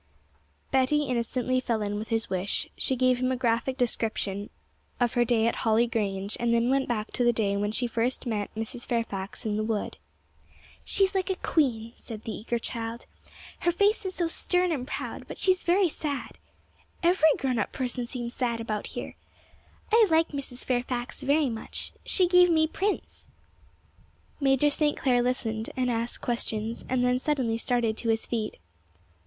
[0.71, 4.49] Betty innocently fell in with his wish; she gave him a graphic description
[4.99, 7.85] of her day at Holly Grange, and then went back to the day when she
[7.85, 8.87] first met Mrs.
[8.87, 9.97] Fairfax in the wood.
[10.83, 13.05] 'She's like a queen,' said the eager child;
[13.59, 16.39] 'her face is so stern and proud, but she's very sad!
[17.03, 19.13] Every grown up person seems sad about here!
[19.93, 20.65] I like Mrs.
[20.65, 23.27] Fairfax very much; she gave me Prince.'
[24.39, 24.97] Major St.
[24.97, 28.57] Clair listened, and asked questions, and then suddenly started to his feet.